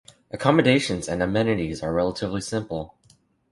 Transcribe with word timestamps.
Accommodations 0.31 1.07
and 1.07 1.21
amenities 1.21 1.83
are 1.83 1.93
relatively 1.93 2.41
simple. 2.41 2.95